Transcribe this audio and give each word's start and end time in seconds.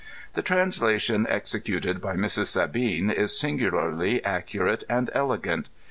The 0.33 0.41
translation 0.41 1.27
executed 1.29 2.01
by 2.01 2.15
Mrs. 2.15 2.47
Sabine 2.47 3.11
is 3.11 3.39
singularly 3.39 4.19
accu 4.21 4.61
rate 4.65 4.83
and 4.89 5.11
elegant. 5.13 5.69